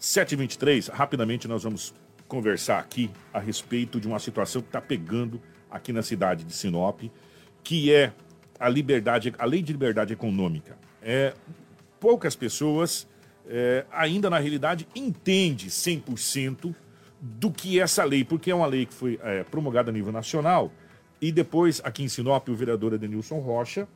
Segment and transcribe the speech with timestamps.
[0.00, 1.94] 7h23, rapidamente nós vamos
[2.26, 5.40] conversar aqui a respeito de uma situação que está pegando
[5.70, 7.02] aqui na cidade de Sinop,
[7.64, 8.12] que é
[8.58, 10.76] a liberdade, a lei de liberdade econômica.
[11.02, 11.34] É,
[11.98, 13.08] poucas pessoas
[13.46, 16.74] é, ainda na realidade entende 100%
[17.20, 20.12] do que é essa lei, porque é uma lei que foi é, promulgada a nível
[20.12, 20.72] nacional
[21.20, 23.88] e depois aqui em Sinop o vereador Edenilson Rocha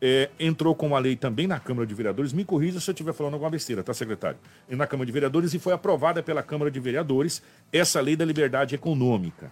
[0.00, 2.32] é, entrou com uma lei também na Câmara de Vereadores.
[2.32, 4.38] Me corrija se eu estiver falando alguma besteira, tá, secretário?
[4.68, 8.24] E na Câmara de Vereadores e foi aprovada pela Câmara de Vereadores essa lei da
[8.24, 9.50] liberdade econômica,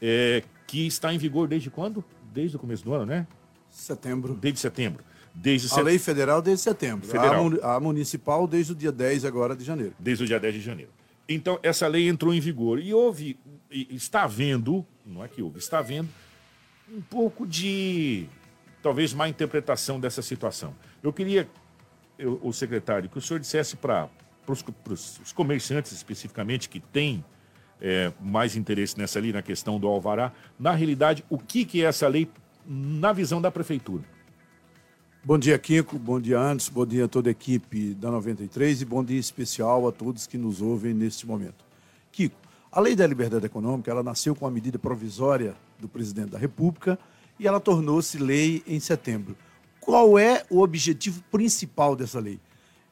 [0.00, 2.04] é, que está em vigor desde quando?
[2.32, 3.26] Desde o começo do ano, né?
[3.70, 4.34] Setembro.
[4.34, 5.04] Desde setembro.
[5.32, 5.84] Desde a set...
[5.84, 7.06] lei federal desde setembro.
[7.06, 7.52] Federal.
[7.62, 9.94] A, a municipal desde o dia 10 agora de janeiro.
[9.98, 10.90] Desde o dia 10 de janeiro.
[11.28, 13.38] Então, essa lei entrou em vigor e houve,
[13.70, 16.08] está havendo, não é que houve, está havendo
[16.92, 18.26] um pouco de,
[18.82, 20.74] talvez, má interpretação dessa situação.
[21.02, 21.48] Eu queria,
[22.18, 24.08] eu, o secretário, que o senhor dissesse para
[24.46, 27.24] os comerciantes especificamente que têm
[27.80, 31.86] é, mais interesse nessa lei, na questão do alvará, na realidade, o que, que é
[31.86, 32.28] essa lei
[32.66, 34.04] na visão da prefeitura?
[35.22, 35.98] Bom dia, Kiko.
[35.98, 36.72] Bom dia, Anderson.
[36.72, 40.38] Bom dia a toda a equipe da 93 e bom dia especial a todos que
[40.38, 41.62] nos ouvem neste momento.
[42.10, 42.36] Kiko,
[42.72, 46.98] a Lei da Liberdade Econômica, ela nasceu com a medida provisória do presidente da República
[47.40, 49.34] e ela tornou-se lei em setembro.
[49.80, 52.38] Qual é o objetivo principal dessa lei?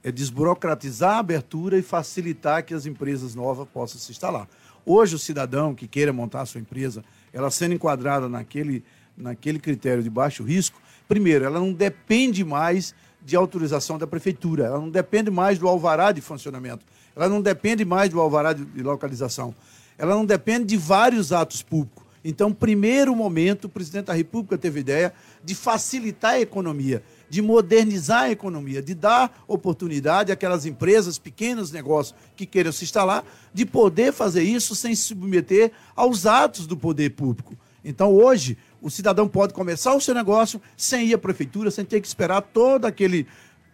[0.03, 4.49] É desburocratizar a abertura e facilitar que as empresas novas possam se instalar.
[4.87, 8.83] Hoje, o cidadão que queira montar a sua empresa, ela sendo enquadrada naquele,
[9.15, 14.81] naquele critério de baixo risco, primeiro, ela não depende mais de autorização da prefeitura, ela
[14.81, 19.55] não depende mais do alvará de funcionamento, ela não depende mais do alvará de localização,
[19.99, 22.08] ela não depende de vários atos públicos.
[22.25, 25.13] Então, primeiro momento, o presidente da República teve ideia
[25.45, 32.15] de facilitar a economia, de modernizar a economia, de dar oportunidade àquelas empresas, pequenos negócios
[32.37, 37.11] que queiram se instalar, de poder fazer isso sem se submeter aos atos do poder
[37.11, 37.57] público.
[37.85, 42.01] Então, hoje, o cidadão pode começar o seu negócio sem ir à prefeitura, sem ter
[42.01, 43.27] que esperar todo aquele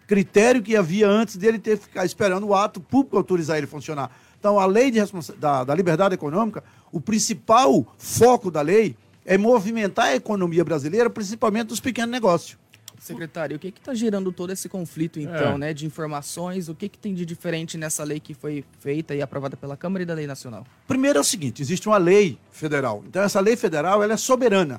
[0.07, 4.11] critério que havia antes dele ter que ficar esperando o ato público autorizar ele funcionar.
[4.45, 4.93] Então, a lei
[5.39, 6.63] da, da liberdade econômica,
[6.93, 8.95] o principal foco da lei
[9.25, 12.59] é movimentar a economia brasileira, principalmente dos pequenos negócios.
[13.01, 15.59] Secretário, o que está gerando todo esse conflito, então, é.
[15.59, 16.69] né, de informações?
[16.69, 20.03] O que, que tem de diferente nessa lei que foi feita e aprovada pela Câmara
[20.03, 20.67] e da Lei Nacional?
[20.87, 23.03] Primeiro é o seguinte, existe uma lei federal.
[23.09, 24.79] Então, essa lei federal ela é soberana.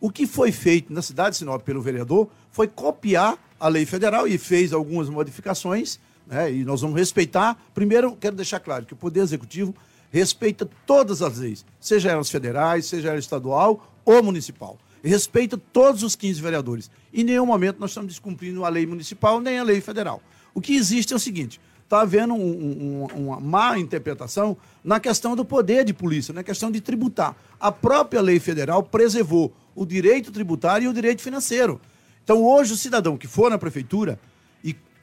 [0.00, 4.26] O que foi feito na cidade de Sinop pelo vereador foi copiar a lei federal
[4.26, 7.56] e fez algumas modificações, né, e nós vamos respeitar.
[7.74, 9.74] Primeiro, quero deixar claro que o Poder Executivo
[10.10, 16.16] respeita todas as leis, seja elas federais, seja ela estadual ou municipal respeita todos os
[16.16, 16.90] 15 vereadores.
[17.12, 20.22] Em nenhum momento nós estamos descumprindo a lei municipal nem a lei federal.
[20.54, 25.36] O que existe é o seguinte: está havendo um, um, uma má interpretação na questão
[25.36, 27.36] do poder de polícia, na questão de tributar.
[27.60, 31.80] A própria lei federal preservou o direito tributário e o direito financeiro.
[32.22, 34.18] Então, hoje, o cidadão que for na prefeitura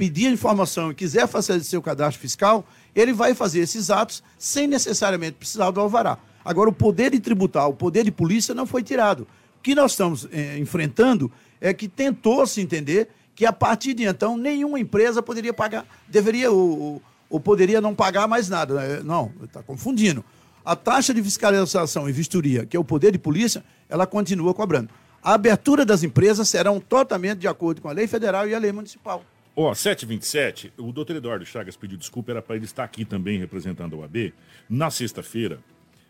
[0.01, 5.33] pedir informação e quiser fazer seu cadastro fiscal, ele vai fazer esses atos sem necessariamente
[5.33, 6.17] precisar do alvará.
[6.43, 9.27] Agora, o poder de tributar, o poder de polícia não foi tirado
[9.61, 14.35] que nós estamos é, enfrentando é que tentou se entender que a partir de então
[14.35, 18.73] nenhuma empresa poderia pagar, deveria ou, ou poderia não pagar mais nada.
[18.73, 19.01] Né?
[19.03, 20.25] Não, está confundindo.
[20.65, 24.89] A taxa de fiscalização e vistoria, que é o poder de polícia, ela continua cobrando.
[25.21, 28.71] A abertura das empresas serão totalmente de acordo com a lei federal e a lei
[28.71, 29.23] municipal.
[29.53, 33.37] Ó, oh, 727, o doutor Eduardo Chagas pediu desculpa, era para ele estar aqui também
[33.37, 34.33] representando a OAB.
[34.69, 35.59] Na sexta-feira,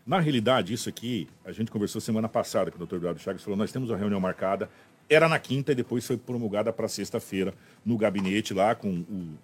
[0.06, 2.96] na realidade, isso aqui, a gente conversou semana passada com o Dr.
[2.96, 4.70] Eduardo Chagas, falou, nós temos uma reunião marcada,
[5.10, 7.52] era na quinta e depois foi promulgada para sexta-feira
[7.84, 9.38] no gabinete lá com o,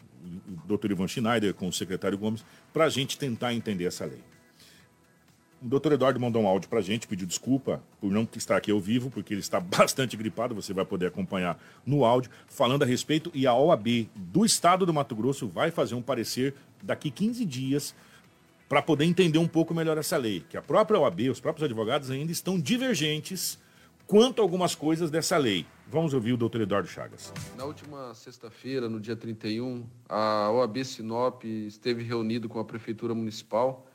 [0.69, 0.93] o Dr.
[0.93, 4.23] Ivan Schneider, com o secretário Gomes, para a gente tentar entender essa lei.
[5.61, 8.71] O doutor Eduardo mandou um áudio para a gente, pediu desculpa por não estar aqui
[8.71, 12.87] ao vivo, porque ele está bastante gripado, você vai poder acompanhar no áudio, falando a
[12.87, 17.45] respeito, e a OAB do Estado do Mato Grosso vai fazer um parecer daqui 15
[17.45, 17.95] dias
[18.69, 22.11] para poder entender um pouco melhor essa lei, que a própria OAB, os próprios advogados
[22.11, 23.59] ainda estão divergentes
[24.07, 25.67] quanto a algumas coisas dessa lei.
[25.91, 27.33] Vamos ouvir o doutor Eduardo Chagas.
[27.57, 33.88] Na última sexta-feira, no dia 31, a OAB Sinop esteve reunido com a Prefeitura Municipal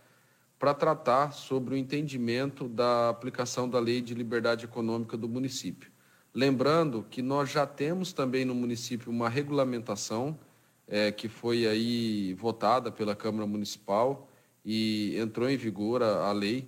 [0.63, 5.91] para tratar sobre o entendimento da aplicação da Lei de Liberdade Econômica do município.
[6.33, 10.39] Lembrando que nós já temos também no município uma regulamentação
[10.87, 14.29] é, que foi aí votada pela Câmara Municipal,
[14.63, 16.65] e entrou em vigor a, a lei.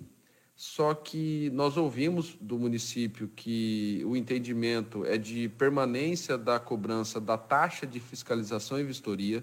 [0.58, 7.38] Só que nós ouvimos do município que o entendimento é de permanência da cobrança da
[7.38, 9.42] taxa de fiscalização e vistoria.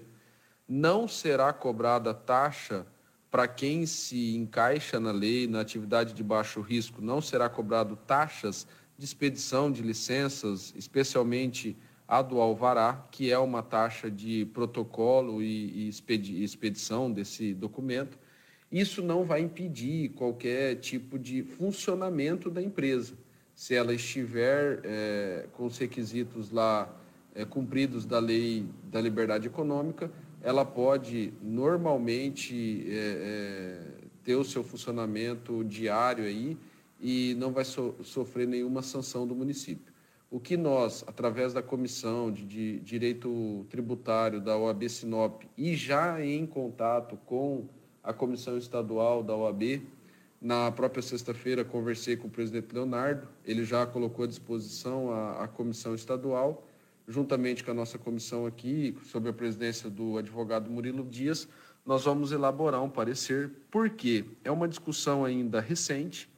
[0.69, 2.85] não será cobrada taxa
[3.33, 8.67] para quem se encaixa na lei, na atividade de baixo risco, não será cobrado taxas
[8.95, 11.75] de expedição de licenças, especialmente
[12.07, 15.89] a do alvará, que é uma taxa de protocolo e,
[16.43, 18.19] expedição desse documento.
[18.71, 23.15] Isso não vai impedir qualquer tipo de funcionamento da empresa.
[23.55, 26.87] Se ela estiver é, com os requisitos lá
[27.33, 30.11] é, cumpridos da lei da liberdade econômica,
[30.43, 33.81] ela pode normalmente é, é,
[34.23, 36.57] ter o seu funcionamento diário aí
[36.99, 39.93] e não vai so, sofrer nenhuma sanção do município.
[40.29, 46.23] O que nós, através da Comissão de, de Direito Tributário da OAB Sinop e já
[46.23, 47.65] em contato com
[48.03, 49.81] a Comissão Estadual da OAB,
[50.41, 55.47] na própria sexta-feira conversei com o presidente Leonardo, ele já colocou à disposição a, a
[55.47, 56.67] comissão estadual
[57.07, 61.47] juntamente com a nossa comissão aqui, sob a presidência do advogado Murilo Dias,
[61.85, 66.29] nós vamos elaborar um parecer, porque é uma discussão ainda recente,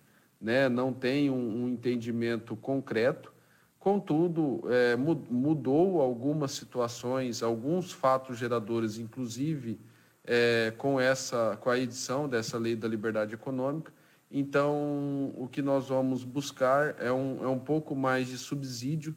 [0.42, 0.68] né?
[0.68, 3.32] não tem um, um entendimento concreto,
[3.80, 9.80] contudo, é, mudou algumas situações, alguns fatos geradores, inclusive
[10.24, 13.94] é, com, essa, com a edição dessa lei da liberdade econômica.
[14.32, 19.16] Então, o que nós vamos buscar é um, é um pouco mais de subsídio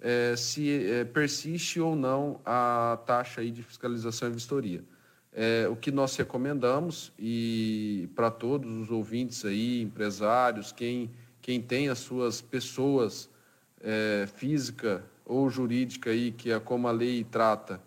[0.00, 4.84] é, se é, persiste ou não a taxa aí de fiscalização e vistoria.
[5.32, 11.10] É, o que nós recomendamos, e para todos os ouvintes aí, empresários, quem,
[11.42, 13.28] quem tem as suas pessoas
[13.82, 17.80] é, física ou jurídica aí, que é como a lei trata,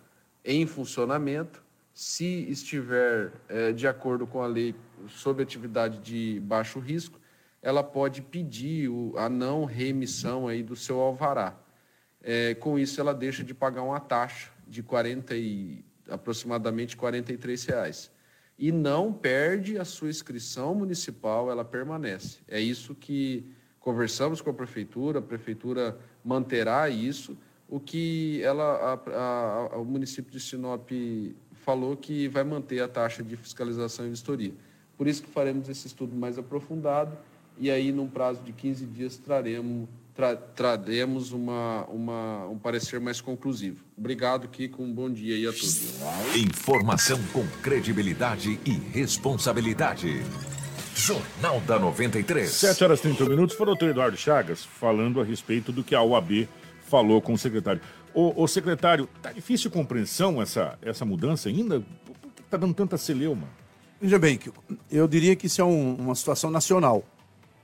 [0.45, 1.63] em funcionamento,
[1.93, 4.75] se estiver é, de acordo com a lei
[5.07, 7.19] sob atividade de baixo risco,
[7.61, 11.57] ela pode pedir o, a não reemissão aí do seu alvará
[12.21, 18.11] é, com isso ela deixa de pagar uma taxa de 40 e, aproximadamente 43 reais.
[18.57, 22.39] E não perde a sua inscrição municipal, ela permanece.
[22.47, 23.45] É isso que
[23.79, 27.37] conversamos com a prefeitura, a prefeitura manterá isso.
[27.69, 30.89] O que ela, a, a, o município de Sinop
[31.53, 34.53] falou que vai manter a taxa de fiscalização e vistoria.
[34.97, 37.17] Por isso que faremos esse estudo mais aprofundado
[37.61, 39.89] e aí, num prazo de 15 dias, traremos
[40.19, 43.85] tra traremos uma, uma, um parecer mais conclusivo.
[43.97, 44.83] Obrigado, Kiko.
[44.83, 46.01] Um bom dia aí a todos.
[46.35, 50.21] Informação com credibilidade e responsabilidade.
[50.93, 52.51] Jornal da 93.
[52.51, 53.55] 7 horas e 30 minutos.
[53.55, 56.49] Foi o doutor Eduardo Chagas falando a respeito do que a OAB
[56.81, 57.81] falou com o secretário.
[58.13, 61.79] O, o secretário, tá difícil compreensão essa, essa mudança ainda?
[62.05, 63.47] Por que está dando tanta celeuma?
[64.01, 64.37] Veja bem,
[64.91, 67.05] eu diria que isso é um, uma situação nacional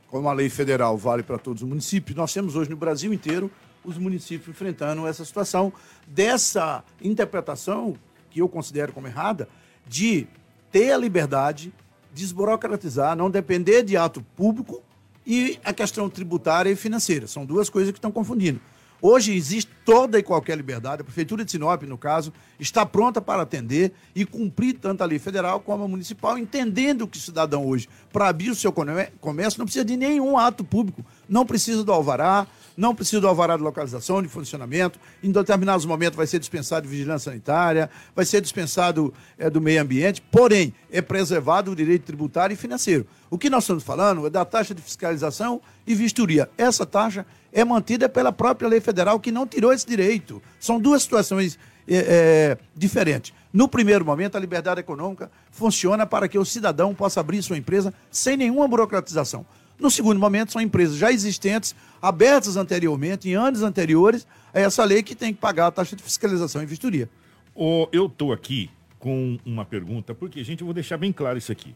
[0.10, 3.52] como a lei federal vale para todos os municípios, nós temos hoje no Brasil inteiro
[3.84, 5.72] os municípios enfrentando essa situação
[6.08, 7.96] dessa interpretação,
[8.30, 9.48] que eu considero como errada,
[9.88, 10.28] de
[10.72, 11.74] ter a liberdade,
[12.14, 14.82] desburocratizar, não depender de ato público
[15.26, 17.28] e a questão tributária e financeira.
[17.28, 18.60] São duas coisas que estão confundindo.
[19.08, 21.02] Hoje existe toda e qualquer liberdade.
[21.04, 25.20] A Prefeitura de Sinop, no caso, está pronta para atender e cumprir tanto a lei
[25.20, 29.66] federal como a municipal, entendendo que o cidadão hoje, para abrir o seu comércio, não
[29.66, 31.06] precisa de nenhum ato público.
[31.30, 35.00] Não precisa do alvará, não precisa do alvará de localização, de funcionamento.
[35.22, 39.84] Em determinados momentos vai ser dispensado de vigilância sanitária, vai ser dispensado é, do meio
[39.84, 43.06] ambiente, porém, é preservado o direito tributário e financeiro.
[43.30, 46.50] O que nós estamos falando é da taxa de fiscalização e vistoria.
[46.58, 50.42] Essa taxa é mantida pela própria lei federal, que não tirou esse direito.
[50.60, 53.34] São duas situações é, é, diferentes.
[53.52, 57.94] No primeiro momento, a liberdade econômica funciona para que o cidadão possa abrir sua empresa
[58.12, 59.46] sem nenhuma burocratização.
[59.80, 65.04] No segundo momento, são empresas já existentes, abertas anteriormente, em anos anteriores, a essa lei
[65.04, 67.10] que tem que pagar a taxa de fiscalização e vistoria.
[67.54, 71.52] Oh, eu estou aqui com uma pergunta, porque, gente, eu vou deixar bem claro isso
[71.52, 71.76] aqui.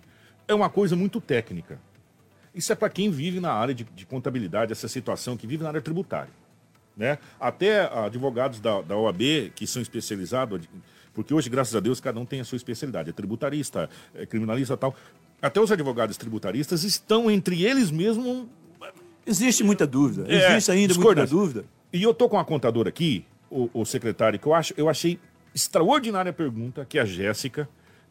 [0.50, 1.80] É uma coisa muito técnica.
[2.54, 5.70] Isso é para quem vive na área de, de, contabilidade, essa situação, que vive na
[5.70, 6.34] área tributária.
[6.98, 7.18] Né?
[7.40, 10.68] Até advogados da, da OAB, que são especializados,
[11.14, 13.10] porque hoje, graças a Deus, cada um tem a sua especialidade.
[13.10, 14.94] É tributarista, é criminalista tal
[15.42, 18.46] até os advogados tributaristas estão entre eles mesmos.
[19.26, 20.26] Existe muita dúvida.
[20.28, 21.66] É, Existe ainda muita dúvida.
[21.94, 25.20] E eu tô com a contadora aqui, o, o, secretário, que eu acho, eu achei
[25.54, 27.68] extraordinária a pergunta, que é a Jéssica.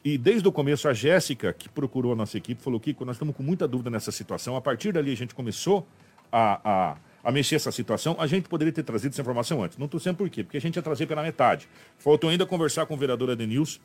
[0.09, 3.37] E desde o começo, a Jéssica, que procurou a nossa equipe, falou: Kiko, nós estamos
[3.37, 4.57] com muita dúvida nessa situação.
[4.57, 5.87] A partir dali, a gente começou
[6.33, 8.17] a, a, a mexer essa situação.
[8.19, 9.77] A gente poderia ter trazido essa informação antes.
[9.77, 10.43] Não estou sendo por quê?
[10.43, 11.69] Porque a gente ia trazer pela metade.
[11.99, 13.81] Faltou ainda conversar com o vereador Adenilson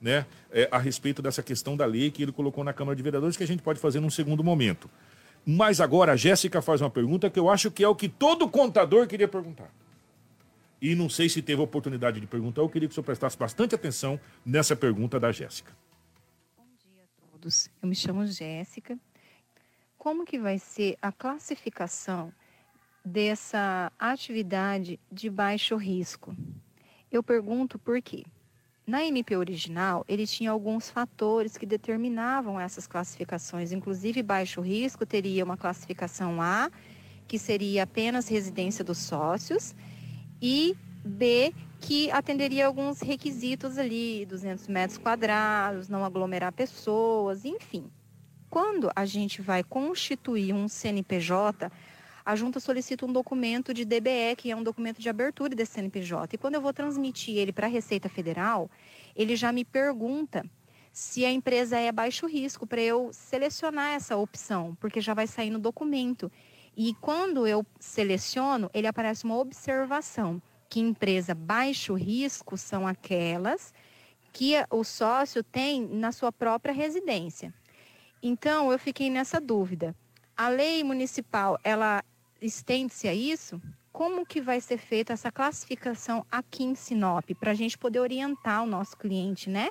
[0.00, 3.36] né, é, a respeito dessa questão da lei que ele colocou na Câmara de Vereadores,
[3.36, 4.88] que a gente pode fazer num segundo momento.
[5.44, 8.48] Mas agora a Jéssica faz uma pergunta que eu acho que é o que todo
[8.48, 9.68] contador queria perguntar.
[10.80, 12.60] E não sei se teve oportunidade de perguntar.
[12.60, 15.72] Eu queria que o senhor prestasse bastante atenção nessa pergunta da Jéssica.
[16.56, 17.68] Bom dia a todos.
[17.82, 18.98] Eu me chamo Jéssica.
[19.96, 22.32] Como que vai ser a classificação
[23.04, 26.36] dessa atividade de baixo risco?
[27.10, 28.24] Eu pergunto por quê.
[28.86, 35.44] Na MP original, ele tinha alguns fatores que determinavam essas classificações, inclusive baixo risco teria
[35.44, 36.70] uma classificação A,
[37.26, 39.74] que seria apenas residência dos sócios,
[40.40, 47.90] e B, que atenderia alguns requisitos ali, 200 metros quadrados, não aglomerar pessoas, enfim.
[48.50, 51.70] Quando a gente vai constituir um CNPJ,
[52.24, 56.34] a junta solicita um documento de DBE, que é um documento de abertura desse CNPJ.
[56.34, 58.68] E quando eu vou transmitir ele para a Receita Federal,
[59.14, 60.44] ele já me pergunta
[60.92, 65.50] se a empresa é baixo risco, para eu selecionar essa opção, porque já vai sair
[65.50, 66.32] no documento.
[66.76, 73.72] E quando eu seleciono, ele aparece uma observação que empresa baixo risco são aquelas
[74.32, 77.54] que o sócio tem na sua própria residência.
[78.22, 79.96] Então, eu fiquei nessa dúvida.
[80.36, 82.04] A lei municipal, ela
[82.42, 83.58] estende-se a isso?
[83.90, 88.62] Como que vai ser feita essa classificação aqui em Sinop, para a gente poder orientar
[88.62, 89.70] o nosso cliente, né?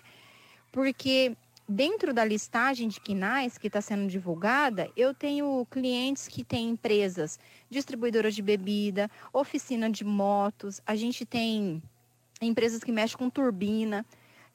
[0.71, 6.69] Porque dentro da listagem de quinais que está sendo divulgada, eu tenho clientes que têm
[6.69, 11.81] empresas distribuidoras de bebida, oficina de motos, a gente tem
[12.41, 14.05] empresas que mexem com turbina,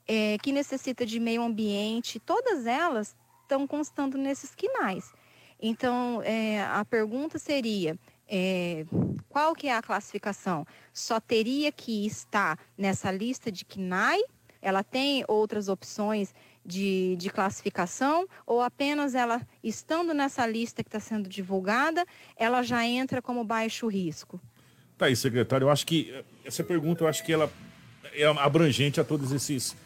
[0.06, 5.12] é, que necessita de meio ambiente, todas elas estão constando nesses quinais.
[5.60, 8.86] Então, é, a pergunta seria, é,
[9.28, 10.66] qual que é a classificação?
[10.92, 14.20] Só teria que estar nessa lista de KNAI?
[14.62, 16.34] Ela tem outras opções
[16.70, 18.26] de, de classificação?
[18.46, 23.88] Ou apenas ela, estando nessa lista que está sendo divulgada, ela já entra como baixo
[23.88, 24.40] risco?
[24.96, 25.66] Tá aí, secretário.
[25.66, 27.50] Eu acho que essa pergunta, eu acho que ela
[28.12, 29.76] é abrangente a todos esses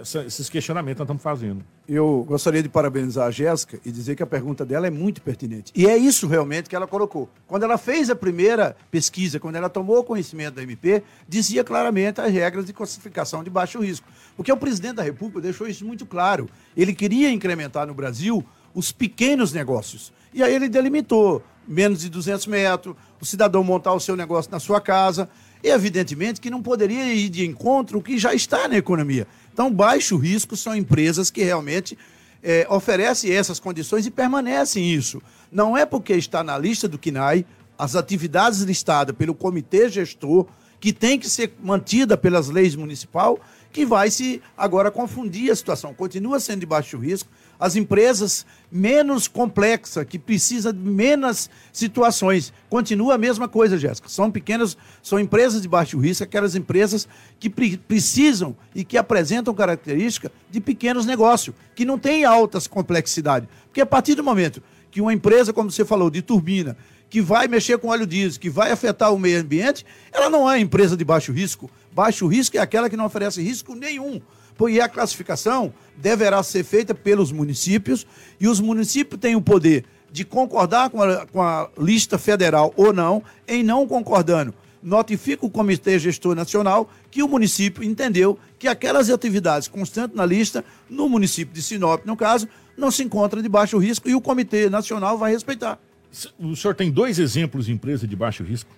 [0.00, 1.64] essa, esses questionamentos que nós estamos fazendo.
[1.88, 5.72] Eu gostaria de parabenizar a Jéssica e dizer que a pergunta dela é muito pertinente.
[5.74, 7.28] E é isso realmente que ela colocou.
[7.46, 12.32] Quando ela fez a primeira pesquisa, quando ela tomou conhecimento da MP, dizia claramente as
[12.32, 14.06] regras de classificação de baixo risco.
[14.36, 16.48] Porque o presidente da República deixou isso muito claro.
[16.76, 20.12] Ele queria incrementar no Brasil os pequenos negócios.
[20.32, 24.60] E aí ele delimitou menos de 200 metros, o cidadão montar o seu negócio na
[24.60, 25.28] sua casa.
[25.62, 29.26] E evidentemente que não poderia ir de encontro o que já está na economia.
[29.58, 31.98] Então, baixo risco são empresas que realmente
[32.40, 35.20] é, oferecem essas condições e permanecem isso.
[35.50, 37.44] Não é porque está na lista do KINAI,
[37.76, 40.46] as atividades listadas pelo comitê gestor,
[40.78, 43.40] que tem que ser mantida pelas leis municipal,
[43.72, 45.92] que vai se agora confundir a situação.
[45.92, 52.52] Continua sendo de baixo risco, as empresas menos complexas, que precisa de menos situações.
[52.68, 54.08] Continua a mesma coisa, Jéssica.
[54.08, 57.08] São pequenas, são empresas de baixo risco, aquelas empresas
[57.40, 63.48] que pre precisam e que apresentam característica de pequenos negócios, que não têm altas complexidades.
[63.66, 66.76] Porque a partir do momento que uma empresa, como você falou, de turbina,
[67.10, 70.60] que vai mexer com óleo diesel, que vai afetar o meio ambiente, ela não é
[70.60, 71.70] empresa de baixo risco.
[71.90, 74.20] Baixo risco é aquela que não oferece risco nenhum
[74.66, 78.06] e a classificação deverá ser feita pelos municípios
[78.40, 82.92] e os municípios têm o poder de concordar com a, com a lista federal ou
[82.92, 84.54] não, em não concordando.
[84.82, 90.64] Notifica o Comitê Gestor Nacional que o município entendeu que aquelas atividades constantes na lista,
[90.88, 94.70] no município de Sinop, no caso, não se encontram de baixo risco e o Comitê
[94.70, 95.78] Nacional vai respeitar.
[96.38, 98.70] O senhor tem dois exemplos de empresa de baixo risco?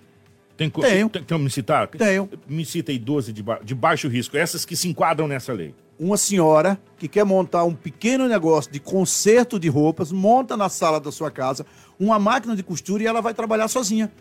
[0.60, 1.08] Tem, Tenho.
[1.08, 1.88] Tem, tem me citar?
[1.88, 2.28] Tenho.
[2.46, 5.74] Me cita aí 12 de, ba de baixo risco, essas que se enquadram nessa lei.
[5.98, 11.00] Uma senhora que quer montar um pequeno negócio de conserto de roupas, monta na sala
[11.00, 11.64] da sua casa
[11.98, 14.12] uma máquina de costura e ela vai trabalhar sozinha.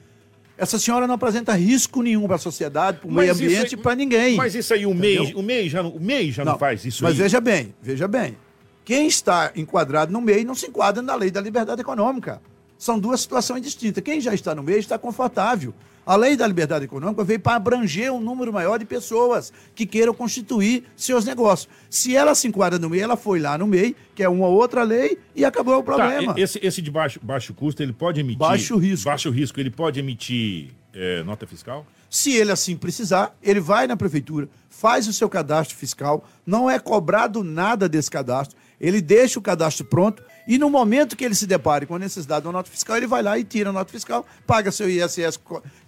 [0.57, 4.37] Essa senhora não apresenta risco nenhum para a sociedade, para o meio ambiente, para ninguém.
[4.37, 6.85] Mas isso aí, o MEI, o MEI já, não, o MEI já não, não faz
[6.85, 7.17] isso Mas aí.
[7.19, 8.37] veja bem, veja bem.
[8.85, 12.41] Quem está enquadrado no MEI não se enquadra na lei da liberdade econômica.
[12.79, 14.01] São duas situações distintas.
[14.01, 15.73] Quem já está no MEI está confortável.
[16.05, 20.13] A lei da liberdade econômica veio para abranger um número maior de pessoas que queiram
[20.13, 21.69] constituir seus negócios.
[21.89, 24.81] Se ela se enquadra no MEI, ela foi lá no MEI, que é uma outra
[24.83, 26.33] lei, e acabou o tá, problema.
[26.33, 28.39] Tá, esse, esse de baixo, baixo custo, ele pode emitir.
[28.39, 29.05] Baixo risco.
[29.05, 31.85] Baixo risco, ele pode emitir é, nota fiscal?
[32.09, 36.79] Se ele assim precisar, ele vai na prefeitura, faz o seu cadastro fiscal, não é
[36.79, 41.45] cobrado nada desse cadastro, ele deixa o cadastro pronto e no momento que ele se
[41.45, 43.91] depare com a necessidade de uma nota fiscal, ele vai lá e tira a nota
[43.91, 45.39] fiscal, paga seu ISS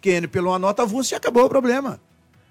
[0.01, 1.99] QN pela uma nota avulsa e acabou o problema.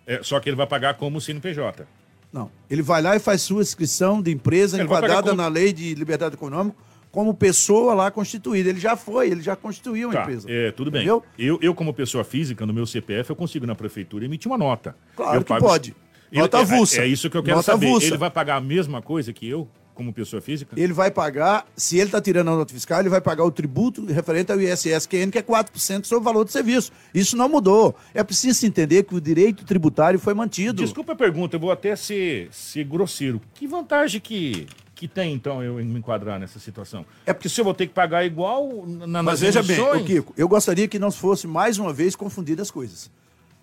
[0.06, 1.86] É, só que ele vai pagar como CNPJ.
[2.32, 2.50] Não.
[2.68, 5.42] Ele vai lá e faz sua inscrição de empresa ele enquadrada como...
[5.42, 6.76] na lei de liberdade econômica
[7.12, 8.68] como pessoa lá constituída.
[8.70, 10.46] Ele já foi, ele já constituiu a Tá, empresa.
[10.50, 11.00] é, tudo bem.
[11.02, 11.24] Entendeu?
[11.36, 14.94] Eu, eu, como pessoa física, no meu CPF, eu consigo na prefeitura emitir uma nota.
[15.16, 15.94] Claro Eu que pago- pode.
[16.30, 17.00] Ele- Nota é- avulsa.
[17.02, 17.86] É, isso que eu quero Nota saber.
[17.88, 18.06] avulsa.
[18.06, 19.68] Ele vai pagar a mesma coisa que eu,
[20.00, 20.74] como pessoa física?
[20.80, 24.02] Ele vai pagar, se ele está tirando a nota fiscal, ele vai pagar o tributo
[24.06, 26.90] referente ao ISSQN, que é 4% sobre o valor do serviço.
[27.14, 27.94] Isso não mudou.
[28.14, 30.82] É preciso se entender que o direito tributário foi mantido.
[30.82, 33.42] Desculpa a pergunta, eu vou até ser, ser grosseiro.
[33.52, 37.04] Que vantagem que, que tem, então, eu me enquadrar nessa situação?
[37.26, 40.02] É porque se eu vou ter que pagar igual na, Mas nas veja bem, emissões-
[40.02, 43.10] ô Kiko, eu gostaria que não fosse mais uma vez confundidas as coisas.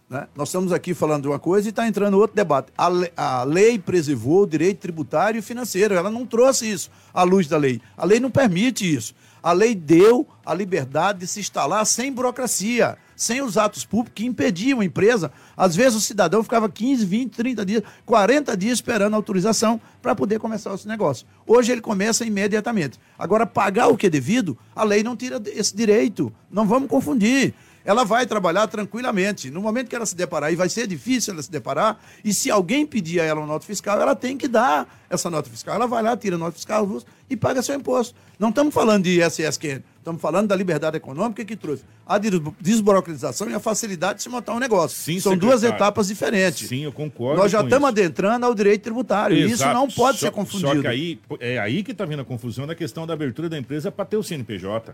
[0.10, 0.28] Né?
[0.36, 2.72] Nós estamos aqui falando de uma coisa e está entrando outro debate.
[2.78, 7.24] A, le- a lei preservou o direito tributário e financeiro, ela não trouxe isso à
[7.24, 7.82] luz da lei.
[7.98, 9.14] A lei não permite isso.
[9.44, 14.26] A lei deu a liberdade de se instalar sem burocracia, sem os atos públicos que
[14.26, 15.32] impediam a empresa.
[15.56, 20.40] Às vezes o cidadão ficava 15, 20, 30 dias, 40 dias esperando autorização para poder
[20.40, 21.26] começar esse negócio.
[21.46, 23.00] Hoje ele começa imediatamente.
[23.18, 26.34] Agora, pagar o que é devido, a lei não tira esse direito.
[26.52, 27.54] Não vamos confundir
[27.88, 29.50] ela vai trabalhar tranquilamente.
[29.50, 32.52] No momento que ela se deparar, e vai ser difícil ela se deparar, e se
[32.52, 35.74] alguém pedir a ela uma nota fiscal, ela tem que dar essa nota fiscal.
[35.76, 38.14] Ela vai lá, tira a nota fiscal e paga seu imposto.
[38.38, 43.50] Não estamos falando de ISSQN, estamos falando da liberdade econômica que trouxe a des- desburocratização
[43.50, 44.98] e a facilidade de se montar um negócio.
[44.98, 45.84] Sim, São duas secretário.
[45.84, 46.68] etapas diferentes.
[46.68, 48.00] Sim, eu concordo Nós já estamos isso.
[48.00, 49.36] adentrando ao direito tributário.
[49.36, 49.74] e Isso Exato.
[49.74, 50.76] não pode Só- ser confundido.
[50.76, 53.58] Só que aí, é aí que está vindo a confusão da questão da abertura da
[53.58, 54.94] empresa para ter o CNPJ.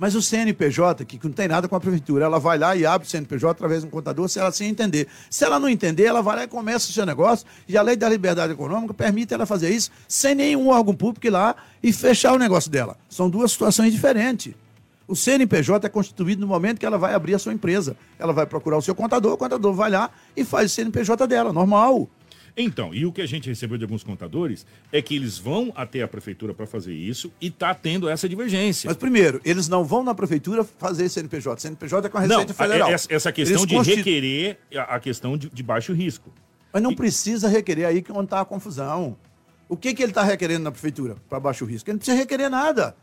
[0.00, 3.06] Mas o CNPJ, que não tem nada com a prefeitura, ela vai lá e abre
[3.06, 5.06] o CNPJ através de um contador, se ela assim entender.
[5.28, 7.96] Se ela não entender, ela vai lá e começa o seu negócio, e a lei
[7.96, 12.32] da liberdade econômica permite ela fazer isso sem nenhum órgão público ir lá e fechar
[12.32, 12.96] o negócio dela.
[13.10, 14.54] São duas situações diferentes.
[15.06, 17.94] O CNPJ é constituído no momento que ela vai abrir a sua empresa.
[18.18, 21.52] Ela vai procurar o seu contador, o contador vai lá e faz o CNPJ dela,
[21.52, 22.08] normal.
[22.56, 26.02] Então, e o que a gente recebeu de alguns contadores é que eles vão até
[26.02, 28.88] a prefeitura para fazer isso e está tendo essa divergência.
[28.88, 31.60] Mas primeiro, eles não vão na prefeitura fazer CNPJ.
[31.60, 32.90] CNPJ é com a Não, Receita Federal.
[32.90, 36.32] essa, essa questão Eles de constitu- requerer a, questão de, de baixo risco.
[36.72, 39.16] Mas não precisa requerer aí que onde está a confusão.
[39.68, 41.88] O que, que ele está requerendo na prefeitura para baixo risco?
[41.88, 42.94] Ele não precisa requerer nada.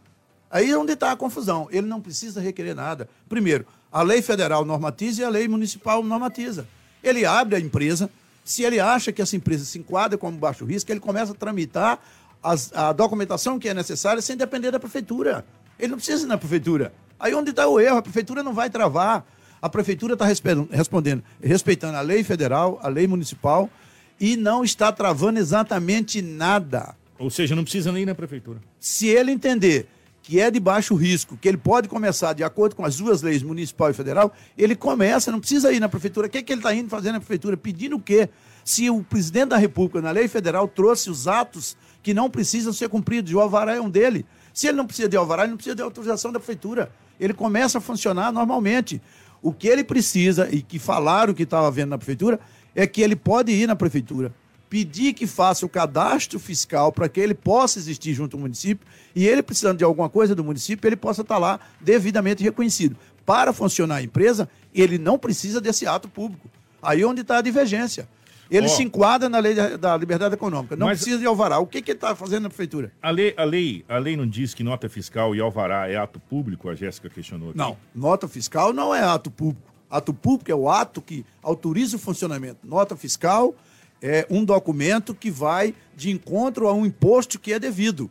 [0.52, 1.68] Aí é onde está a confusão.
[1.72, 3.10] Ele não precisa requerer nada.
[3.28, 6.68] Primeiro, a lei federal normatiza e a lei municipal normatiza.
[7.04, 8.10] Ele abre a empresa,
[8.50, 12.00] se ele acha que essa empresa se enquadra como baixo risco, ele começa a tramitar
[12.42, 15.46] as- a documentação que é necessária sem depender da prefeitura.
[15.78, 16.94] Ele não precisa ir na prefeitura.
[17.20, 17.98] Aí onde está o erro?
[17.98, 19.26] A prefeitura não vai travar.
[19.62, 20.26] A prefeitura está
[20.72, 23.70] respondendo, respeitando a lei federal, a lei municipal
[24.20, 26.96] e não está travando exatamente nada.
[27.20, 28.60] Ou seja, não precisa nem ir na prefeitura.
[28.80, 29.90] Se ele entender
[30.28, 33.42] que é de baixo risco, que ele pode começar de acordo com as duas leis,
[33.42, 36.28] municipal e federal, ele começa, não precisa ir na prefeitura.
[36.28, 37.56] O que, é que ele está indo fazer na prefeitura?
[37.56, 38.28] Pedindo o quê?
[38.62, 42.90] Se o presidente da República, na lei federal, trouxe os atos que não precisam ser
[42.90, 44.26] cumpridos, e o alvará é um dele.
[44.54, 46.92] Se ele não precisa de alvará, ele não precisa de autorização da prefeitura.
[47.18, 49.02] Ele começa a funcionar normalmente.
[49.42, 52.38] O que ele precisa, e que falaram que estava vendo na prefeitura,
[52.76, 54.34] é que ele pode ir na prefeitura,
[54.70, 59.28] pedir que faça o cadastro fiscal para que ele possa existir junto ao município e
[59.28, 62.96] ele precisando de alguma coisa do município, ele possa estar lá devidamente reconhecido.
[63.26, 66.50] Para funcionar a empresa, ele não precisa desse ato público.
[66.82, 68.08] Aí é onde está a divergência.
[68.50, 68.70] Ele Ó.
[68.70, 70.76] se enquadra na lei da, da liberdade econômica.
[70.76, 71.60] Não precisa de alvará.
[71.60, 72.92] O que, que ele está fazendo na prefeitura?
[73.02, 76.20] A lei, a, lei, a lei não diz que nota fiscal e alvará é ato
[76.20, 76.70] público?
[76.70, 77.58] A Jéssica questionou aqui.
[77.58, 79.68] Não, nota fiscal não é ato público.
[79.90, 82.60] Ato público é o ato que autoriza o funcionamento.
[82.64, 83.54] Nota fiscal
[84.02, 88.10] é um documento que vai de encontro a um imposto que é devido.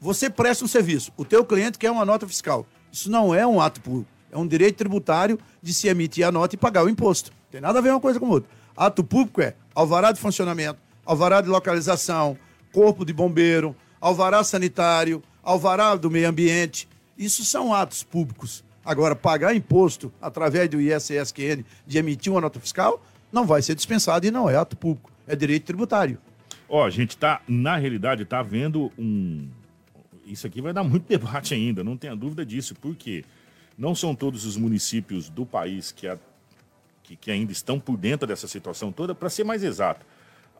[0.00, 2.66] Você presta um serviço, o teu cliente quer uma nota fiscal.
[2.92, 6.54] Isso não é um ato público, é um direito tributário de se emitir a nota
[6.54, 7.32] e pagar o imposto.
[7.50, 8.48] Tem nada a ver uma coisa com outra.
[8.76, 12.38] Ato público é alvará de funcionamento, alvará de localização,
[12.72, 16.88] corpo de bombeiro, alvará sanitário, alvará do meio ambiente.
[17.16, 18.62] Isso são atos públicos.
[18.84, 24.26] Agora, pagar imposto através do ISSQN de emitir uma nota fiscal não vai ser dispensado
[24.26, 26.18] e não é ato público, é direito tributário.
[26.68, 29.48] Ó, a gente tá, na realidade, tá vendo um.
[30.26, 33.24] Isso aqui vai dar muito debate ainda, não tenha dúvida disso, porque
[33.76, 36.18] não são todos os municípios do país que, a-
[37.02, 39.14] que, que ainda estão por dentro dessa situação toda.
[39.14, 40.04] Para ser mais exato,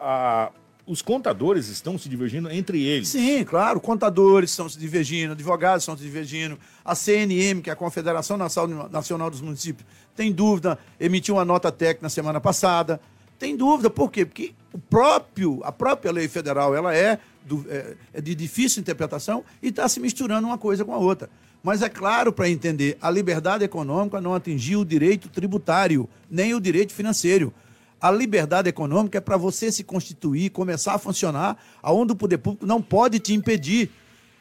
[0.00, 0.50] a-
[0.88, 3.08] os contadores estão se divergindo entre eles.
[3.08, 7.76] Sim, claro, contadores estão se divergindo, advogados estão se divergindo, a CNM, que é a
[7.76, 13.00] Confederação Nacional dos Municípios, tem dúvida, emitiu uma nota técnica na semana passada.
[13.38, 14.24] Tem dúvida, por quê?
[14.24, 19.44] Porque o próprio, a própria lei federal ela é, do- é- é de difícil interpretação
[19.62, 21.30] e está se misturando uma coisa com a outra.
[21.62, 26.60] Mas é claro para entender, a liberdade econômica não atingiu o direito tributário, nem o
[26.60, 27.52] direito financeiro.
[28.00, 32.64] A liberdade econômica é para você se constituir, começar a funcionar, aonde o poder público
[32.64, 33.90] não pode te impedir.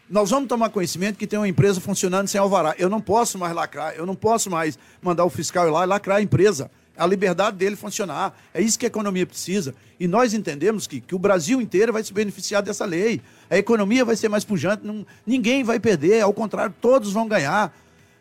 [0.07, 2.75] Nós vamos tomar conhecimento que tem uma empresa funcionando sem alvará.
[2.77, 5.87] Eu não posso mais lacrar, eu não posso mais mandar o fiscal ir lá e
[5.87, 6.69] lacrar a empresa.
[6.95, 8.37] A liberdade dele funcionar.
[8.53, 9.73] É isso que a economia precisa.
[9.99, 13.21] E nós entendemos que, que o Brasil inteiro vai se beneficiar dessa lei.
[13.49, 17.75] A economia vai ser mais pujante, não, ninguém vai perder, ao contrário, todos vão ganhar.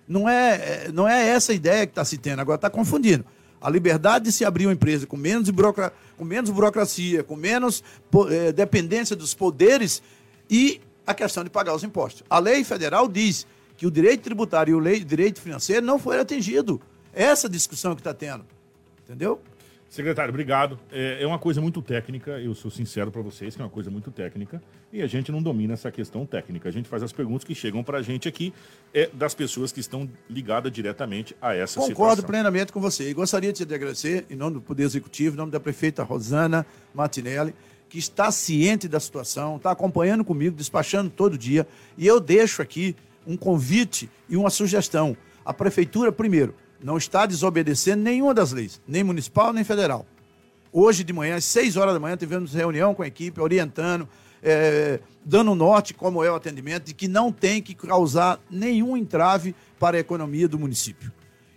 [0.09, 3.25] Não é, não é essa a ideia que está se tendo, agora está confundindo.
[3.61, 5.93] A liberdade de se abrir uma empresa com menos, burocra...
[6.17, 7.83] com menos burocracia, com menos
[8.31, 10.03] eh, dependência dos poderes
[10.49, 12.23] e a questão de pagar os impostos.
[12.29, 16.81] A lei federal diz que o direito tributário e o direito financeiro não foi atingido.
[17.13, 18.45] Essa discussão que está tendo.
[19.05, 19.41] Entendeu?
[19.89, 20.79] Secretário, obrigado.
[20.91, 23.91] É, é uma coisa muito técnica, eu sou sincero para vocês que é uma coisa
[23.91, 24.61] muito técnica
[24.93, 26.69] e a gente não domina essa questão técnica.
[26.69, 28.53] A gente faz as perguntas que chegam para a gente aqui
[28.93, 31.95] é, das pessoas que estão ligadas diretamente a essa Concordo situação.
[31.95, 35.39] Concordo plenamente com você e gostaria de te agradecer, em nome do Poder Executivo, em
[35.39, 37.55] nome da prefeita Rosana Martinelli,
[37.89, 41.67] que está ciente da situação, está acompanhando comigo, despachando todo dia.
[41.97, 42.97] E eu deixo aqui
[43.27, 45.17] um convite e uma sugestão.
[45.45, 50.07] A prefeitura, primeiro, não está desobedecendo nenhuma das leis, nem municipal nem federal.
[50.73, 54.09] Hoje de manhã, às 6 horas da manhã, tivemos reunião com a equipe, orientando,
[54.43, 59.55] é, dando norte como é o atendimento, de que não tem que causar nenhum entrave
[59.79, 61.11] para a economia do município.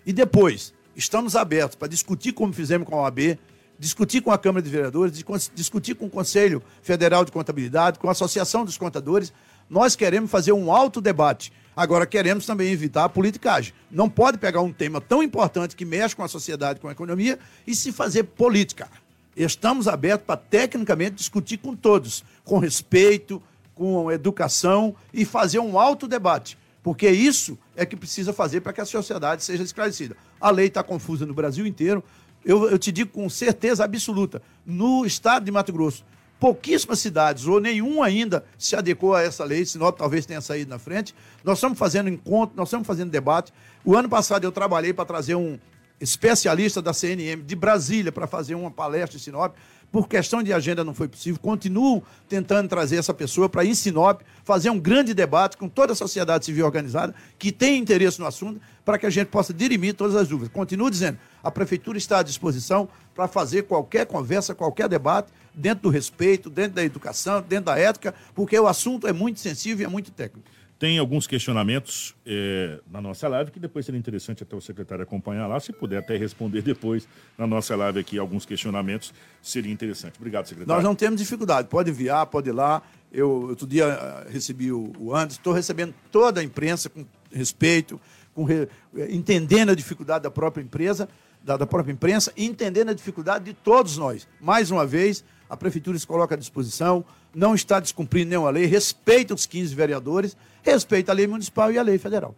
[0.05, 3.37] E depois, estamos abertos para discutir como fizemos com a OAB,
[3.77, 8.11] discutir com a Câmara de Vereadores, discutir com o Conselho Federal de Contabilidade, com a
[8.11, 9.31] Associação dos Contadores.
[9.69, 11.51] Nós queremos fazer um alto debate.
[11.75, 13.73] Agora, queremos também evitar a politicagem.
[13.89, 17.39] Não pode pegar um tema tão importante que mexe com a sociedade, com a economia,
[17.65, 18.89] e se fazer política.
[19.35, 23.41] Estamos abertos para, tecnicamente, discutir com todos, com respeito,
[23.75, 26.57] com educação e fazer um alto debate.
[26.83, 30.17] Porque isso é que precisa fazer para que a sociedade seja esclarecida.
[30.41, 32.03] A lei está confusa no Brasil inteiro
[32.43, 36.03] eu, eu te digo com certeza absoluta, no estado de Mato Grosso,
[36.39, 40.79] pouquíssimas cidades, ou nenhum ainda, se adequou a essa lei, senão talvez tenha saído na
[40.79, 41.13] frente.
[41.43, 43.51] Nós estamos fazendo encontro, nós estamos fazendo debate.
[43.83, 45.59] O ano passado eu trabalhei para trazer um
[45.99, 49.53] especialista da CNM de Brasília para fazer uma palestra em Sinop.
[49.91, 51.39] Por questão de agenda não foi possível.
[51.41, 55.95] Continuo tentando trazer essa pessoa para em Sinop, fazer um grande debate com toda a
[55.95, 60.15] sociedade civil organizada que tem interesse no assunto, para que a gente possa dirimir todas
[60.15, 60.53] as dúvidas.
[60.53, 62.87] Continuo dizendo, a prefeitura está à disposição
[63.19, 68.15] para fazer qualquer conversa, qualquer debate, dentro do respeito, dentro da educação, dentro da ética,
[68.33, 70.47] porque o assunto é muito sensível e é muito técnico.
[70.79, 75.47] Tem alguns questionamentos é, na nossa live que depois seria interessante até o secretário acompanhar
[75.47, 75.59] lá.
[75.59, 80.13] Se puder até responder depois na nossa live aqui alguns questionamentos, seria interessante.
[80.17, 80.73] Obrigado, secretário.
[80.73, 81.67] Nós não temos dificuldade.
[81.67, 82.81] Pode enviar, pode ir lá.
[83.11, 87.99] Eu outro dia ah, recebi o, o Anderson, estou recebendo toda a imprensa com respeito,
[88.33, 88.69] com re,
[89.09, 91.09] entendendo a dificuldade da própria empresa,
[91.49, 94.27] da, da própria imprensa, e entendendo a dificuldade de todos nós.
[94.39, 99.33] Mais uma vez, a prefeitura se coloca à disposição, não está descumprindo nenhuma lei, respeita
[99.33, 102.35] os 15 vereadores, respeita a lei municipal e a lei federal.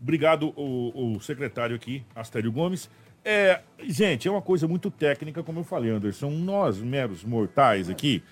[0.00, 2.90] Obrigado, o, o secretário aqui, Astério Gomes.
[3.24, 6.30] É, gente, é uma coisa muito técnica, como eu falei, Anderson.
[6.30, 8.24] Nós, meros mortais aqui,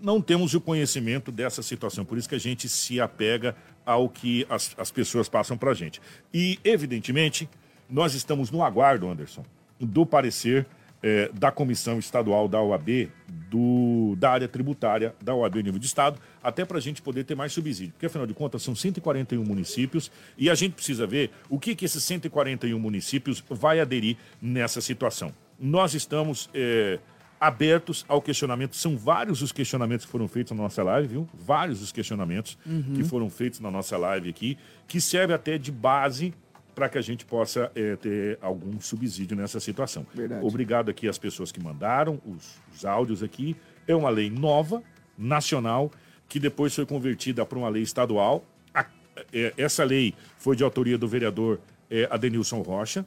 [0.00, 2.02] não temos o conhecimento dessa situação.
[2.02, 5.74] Por isso que a gente se apega ao que as, as pessoas passam para a
[5.74, 6.00] gente.
[6.32, 7.46] E, evidentemente,
[7.90, 9.44] nós estamos no aguardo, Anderson,
[9.78, 10.66] do parecer
[11.02, 13.08] é, da Comissão Estadual da OAB,
[13.48, 17.34] do, da área tributária da OAB nível de Estado, até para a gente poder ter
[17.34, 17.92] mais subsídio.
[17.92, 21.84] Porque, afinal de contas, são 141 municípios e a gente precisa ver o que, que
[21.84, 25.32] esses 141 municípios vai aderir nessa situação.
[25.58, 26.98] Nós estamos é,
[27.40, 28.76] abertos ao questionamento.
[28.76, 31.28] São vários os questionamentos que foram feitos na nossa live, viu?
[31.32, 32.94] Vários os questionamentos uhum.
[32.94, 36.34] que foram feitos na nossa live aqui, que serve até de base
[36.74, 40.06] para que a gente possa é, ter algum subsídio nessa situação.
[40.14, 40.44] Verdade.
[40.44, 43.56] Obrigado aqui às pessoas que mandaram os, os áudios aqui.
[43.86, 44.82] É uma lei nova,
[45.16, 45.90] nacional,
[46.28, 48.44] que depois foi convertida para uma lei estadual.
[48.74, 48.86] A,
[49.32, 53.04] é, essa lei foi de autoria do vereador é, Adenilson Rocha.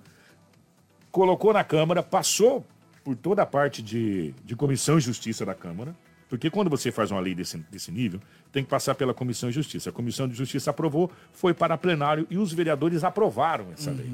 [1.12, 2.66] Colocou na Câmara, passou
[3.04, 5.96] por toda a parte de, de Comissão de Justiça da Câmara,
[6.34, 8.20] porque quando você faz uma lei desse, desse nível,
[8.52, 9.92] tem que passar pela Comissão de Justiça.
[9.92, 13.98] A Comissão de Justiça aprovou, foi para plenário e os vereadores aprovaram essa uhum.
[13.98, 14.12] lei.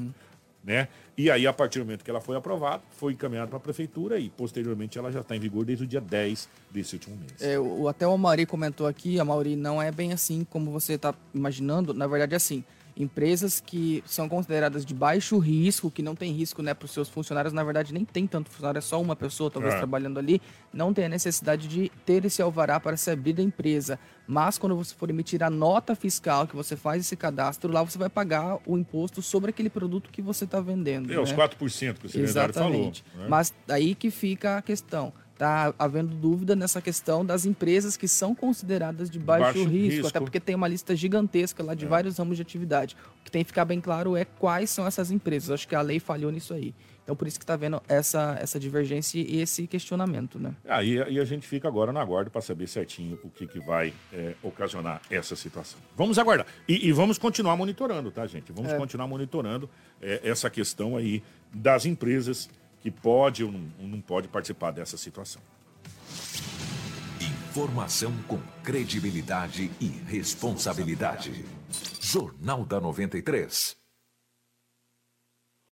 [0.62, 0.88] Né?
[1.16, 4.18] E aí, a partir do momento que ela foi aprovada, foi encaminhada para a prefeitura
[4.18, 7.40] e, posteriormente, ela já está em vigor desde o dia 10 desse último mês.
[7.40, 10.96] É, o, até o Mauri comentou aqui, a Mauri não é bem assim como você
[10.96, 11.94] está imaginando.
[11.94, 12.62] Na verdade, é assim
[13.00, 17.08] empresas que são consideradas de baixo risco, que não tem risco né, para os seus
[17.08, 19.78] funcionários, na verdade nem tem tanto funcionário, é só uma pessoa talvez é.
[19.78, 20.40] trabalhando ali,
[20.72, 23.98] não tem a necessidade de ter esse alvará para se abrir da empresa.
[24.26, 27.98] Mas quando você for emitir a nota fiscal que você faz esse cadastro, lá você
[27.98, 31.10] vai pagar o imposto sobre aquele produto que você está vendendo.
[31.10, 31.20] É, né?
[31.20, 33.02] os 4% que o secretário Exatamente.
[33.02, 33.24] falou.
[33.24, 33.28] Né?
[33.28, 38.34] Mas aí que fica a questão está havendo dúvida nessa questão das empresas que são
[38.34, 40.08] consideradas de baixo, Baixo risco, risco.
[40.08, 42.94] até porque tem uma lista gigantesca lá de vários ramos de atividade.
[43.20, 45.50] O que tem que ficar bem claro é quais são essas empresas.
[45.50, 46.74] Acho que a lei falhou nisso aí.
[47.02, 50.54] Então, por isso que está vendo essa, essa divergência e esse questionamento, né?
[50.68, 53.92] Aí e a gente fica agora na guarda para saber certinho o que, que vai
[54.12, 55.80] é, ocasionar essa situação.
[55.96, 56.46] Vamos aguardar.
[56.68, 58.52] E, e vamos continuar monitorando, tá, gente?
[58.52, 59.68] Vamos continuar monitorando
[60.00, 61.22] é, essa questão aí
[61.52, 62.48] das empresas
[62.80, 65.42] que pode ou não, não pode participar dessa situação.
[67.20, 71.44] Informação com credibilidade e responsabilidade.
[72.00, 73.79] Jornal da 93.